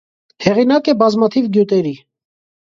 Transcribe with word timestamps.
Հեղինակ 0.45 0.89
է 0.93 0.95
բազմաթիվ 1.01 1.51
գյուտերի։ 1.59 1.93